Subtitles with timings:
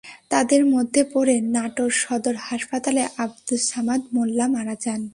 [0.29, 5.01] তাঁদের মধ্যে পরে নাটোর সদর হাসপাতালে আব্দুস সামাদ মোল্লা মারা যান।